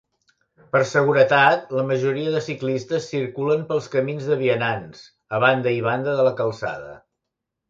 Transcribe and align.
Per 0.75 0.79
seguretat, 0.91 1.67
la 1.79 1.83
majoria 1.89 2.31
de 2.35 2.41
ciclistes 2.45 3.05
circulen 3.11 3.61
pels 3.73 3.91
camins 3.97 4.31
de 4.31 4.39
vianants, 4.41 5.05
a 5.39 5.43
banda 5.45 5.75
i 5.81 5.85
banda 5.91 6.17
de 6.23 6.27
la 6.31 6.35
calçada. 6.43 6.99